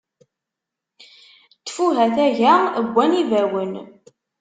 [1.57, 2.53] Ttfuh a taga,
[2.91, 3.73] wwan ibawen!